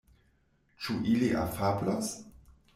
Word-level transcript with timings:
Ĉu 0.85 0.97
ili 1.13 1.29
afablos? 1.45 2.13